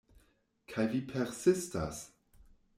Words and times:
Kaj 0.73 0.85
vi 0.95 1.03
persistas? 1.13 2.03